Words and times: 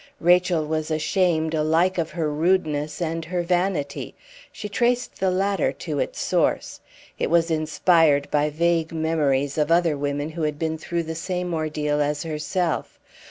Rachel 0.19 0.65
was 0.65 0.89
ashamed 0.89 1.53
alike 1.53 1.99
of 1.99 2.09
her 2.09 2.31
rudeness 2.33 3.03
and 3.03 3.23
her 3.25 3.43
vanity; 3.43 4.15
the 4.49 4.49
latter 4.49 4.51
she 4.51 4.67
traced 4.67 5.15
to 5.17 5.99
its 5.99 6.19
source. 6.19 6.79
It 7.19 7.29
was 7.29 7.51
inspired 7.51 8.27
by 8.31 8.49
vague 8.49 8.91
memories 8.93 9.59
of 9.59 9.71
other 9.71 9.95
women 9.95 10.29
who 10.29 10.41
had 10.41 10.57
been 10.57 10.79
through 10.79 11.03
the 11.03 11.13
same 11.13 11.53
ordeal 11.53 12.01
as 12.01 12.23
herself. 12.23 12.97